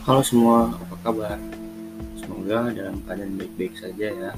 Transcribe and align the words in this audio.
Halo 0.00 0.24
semua, 0.24 0.72
apa 0.72 0.96
kabar? 1.04 1.36
Semoga 2.16 2.72
dalam 2.72 3.04
keadaan 3.04 3.36
baik-baik 3.36 3.76
saja 3.76 4.08
ya, 4.08 4.32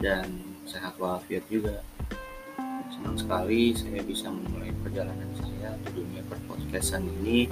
dan 0.00 0.24
sehat 0.64 0.96
walafiat 0.96 1.44
juga. 1.52 1.84
Senang 2.88 3.20
sekali 3.20 3.76
saya 3.76 4.00
bisa 4.00 4.32
memulai 4.32 4.72
perjalanan 4.80 5.28
saya 5.36 5.76
di 5.84 6.00
dunia 6.00 6.24
perpodcastan 6.24 7.04
ini, 7.20 7.44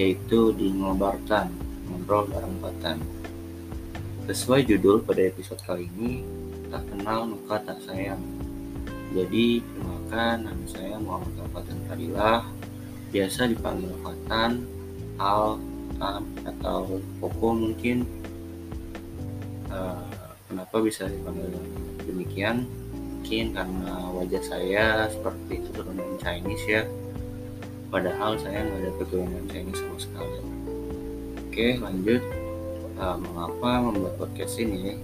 yaitu 0.00 0.56
di 0.56 0.72
Ngobartan, 0.72 1.52
Ngobrol 1.92 2.32
Bareng 2.32 2.56
Batan. 2.64 3.04
Sesuai 4.32 4.64
judul 4.64 5.04
pada 5.04 5.28
episode 5.28 5.60
kali 5.68 5.92
ini, 6.00 6.24
tak 6.72 6.88
kenal 6.88 7.36
maka 7.36 7.68
tak 7.68 7.84
sayang. 7.84 8.24
Jadi, 9.12 9.60
perkenalkan 9.60 10.48
nama 10.48 10.64
saya 10.72 10.96
Muhammad 10.96 11.36
Al-Fatan 11.36 11.78
Fadilah, 11.84 12.48
biasa 13.12 13.52
dipanggil 13.52 13.92
Fatan, 14.00 14.64
Al, 15.20 15.60
Atau 16.00 17.00
Koko 17.20 17.48
mungkin. 17.56 18.08
Uh, 19.72 20.04
kenapa 20.48 20.84
bisa 20.84 21.08
dipanggil 21.08 21.48
demikian? 22.04 22.68
Mungkin 23.20 23.56
karena 23.56 23.92
wajah 24.12 24.42
saya 24.44 24.84
seperti 25.08 25.64
keturunan 25.64 26.20
Chinese 26.20 26.66
ya. 26.68 26.82
Padahal 27.88 28.36
saya 28.40 28.64
nggak 28.64 28.80
ada 28.84 28.92
keturunan 29.00 29.44
Chinese 29.48 29.80
sama 29.80 29.98
sekali. 30.00 30.38
Oke, 31.48 31.68
lanjut. 31.80 32.22
Uh, 33.00 33.16
mengapa 33.18 33.70
membuat 33.88 34.14
podcast 34.20 34.60
ini? 34.60 35.00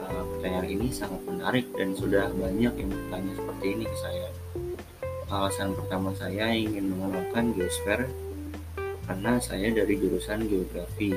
Uh, 0.00 0.22
pertanyaan 0.36 0.68
ini 0.68 0.88
sangat 0.88 1.20
menarik 1.28 1.66
dan 1.76 1.92
sudah 1.92 2.32
banyak 2.32 2.72
yang 2.72 2.90
bertanya 2.92 3.32
seperti 3.36 3.66
ini 3.76 3.84
ke 3.84 3.96
saya. 4.00 4.28
Alasan 5.26 5.74
pertama 5.74 6.14
saya 6.14 6.54
ingin 6.54 6.94
mengenalkan 6.94 7.50
geosfer 7.58 8.06
karena 9.06 9.38
saya 9.38 9.70
dari 9.70 9.94
jurusan 9.96 10.50
geografi. 10.50 11.14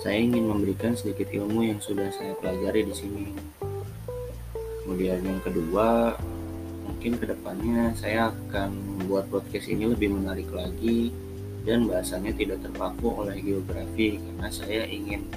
Saya 0.00 0.16
ingin 0.16 0.48
memberikan 0.48 0.96
sedikit 0.96 1.28
ilmu 1.28 1.68
yang 1.68 1.80
sudah 1.80 2.08
saya 2.16 2.32
pelajari 2.40 2.88
di 2.88 2.94
sini. 2.96 3.26
Kemudian 4.82 5.20
yang 5.20 5.40
kedua, 5.44 6.16
mungkin 6.88 7.20
ke 7.20 7.28
depannya 7.28 7.92
saya 7.94 8.32
akan 8.32 8.72
membuat 8.72 9.28
podcast 9.28 9.68
ini 9.68 9.92
lebih 9.92 10.16
menarik 10.16 10.48
lagi 10.50 11.12
dan 11.68 11.84
bahasanya 11.84 12.32
tidak 12.32 12.64
terpaku 12.64 13.12
oleh 13.12 13.36
geografi 13.44 14.16
karena 14.16 14.48
saya 14.48 14.88
ingin 14.88 15.28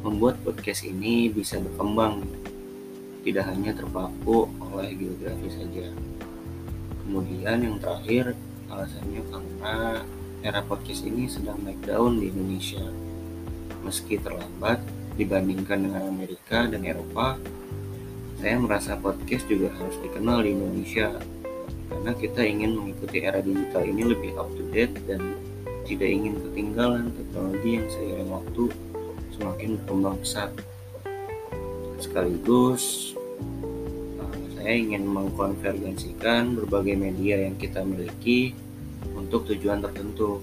membuat 0.00 0.40
podcast 0.40 0.88
ini 0.88 1.28
bisa 1.28 1.60
berkembang 1.60 2.24
tidak 3.28 3.44
hanya 3.52 3.76
terpaku 3.76 4.48
oleh 4.72 4.96
geografi 4.96 5.48
saja. 5.52 5.92
Kemudian 7.04 7.58
yang 7.60 7.76
terakhir 7.76 8.32
alasannya 8.72 9.20
karena 9.28 9.76
era 10.38 10.62
podcast 10.62 11.02
ini 11.02 11.26
sedang 11.26 11.58
naik 11.66 11.82
daun 11.82 12.22
di 12.22 12.30
Indonesia. 12.30 12.82
Meski 13.82 14.22
terlambat 14.22 14.78
dibandingkan 15.18 15.82
dengan 15.82 16.06
Amerika 16.06 16.70
dan 16.70 16.86
Eropa, 16.86 17.34
saya 18.38 18.54
merasa 18.62 18.94
podcast 18.94 19.50
juga 19.50 19.74
harus 19.74 19.98
dikenal 19.98 20.46
di 20.46 20.54
Indonesia 20.54 21.10
karena 21.90 22.12
kita 22.14 22.40
ingin 22.46 22.78
mengikuti 22.78 23.26
era 23.26 23.42
digital 23.42 23.82
ini 23.82 24.02
lebih 24.14 24.38
up 24.38 24.46
to 24.54 24.62
date 24.70 24.94
dan 25.10 25.34
tidak 25.88 26.06
ingin 26.06 26.38
ketinggalan 26.38 27.10
teknologi 27.16 27.70
yang 27.80 27.88
seiring 27.90 28.30
waktu 28.30 28.64
semakin 29.34 29.70
berkembang 29.82 30.16
pesat. 30.22 30.50
Sekaligus, 31.98 33.16
eh, 34.22 34.38
saya 34.54 34.74
ingin 34.78 35.02
mengkonvergensikan 35.02 36.54
berbagai 36.62 36.94
media 36.94 37.42
yang 37.42 37.58
kita 37.58 37.82
miliki 37.82 38.54
untuk 39.16 39.48
tujuan 39.50 39.82
tertentu, 39.82 40.40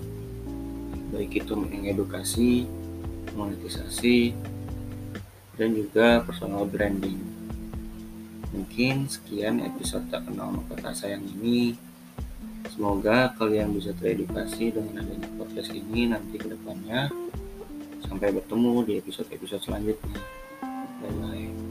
baik 1.16 1.44
itu 1.44 1.54
mengedukasi, 1.56 2.68
monetisasi, 3.34 4.36
dan 5.56 5.72
juga 5.76 6.24
personal 6.24 6.68
branding. 6.68 7.20
Mungkin 8.56 9.12
sekian 9.12 9.60
episode 9.64 10.08
tak 10.08 10.28
kenal 10.28 10.52
maka 10.56 10.80
tak 10.80 10.96
sayang 10.96 11.24
ini. 11.40 11.76
Semoga 12.72 13.32
kalian 13.40 13.72
bisa 13.72 13.96
teredukasi 13.96 14.72
dengan 14.76 15.04
adanya 15.04 15.30
podcast 15.40 15.72
ini 15.72 16.12
nanti 16.12 16.36
ke 16.40 16.48
depannya. 16.52 17.12
Sampai 18.04 18.32
bertemu 18.32 18.84
di 18.88 18.94
episode-episode 19.00 19.64
selanjutnya. 19.64 20.20
Bye-bye. 21.04 21.65